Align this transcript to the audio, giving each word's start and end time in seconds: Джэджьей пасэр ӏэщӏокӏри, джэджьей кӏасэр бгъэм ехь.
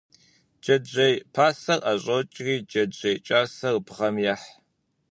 Джэджьей 0.63 1.15
пасэр 1.33 1.79
ӏэщӏокӏри, 1.83 2.55
джэджьей 2.69 3.17
кӏасэр 3.27 3.75
бгъэм 3.85 4.15
ехь. 4.33 4.47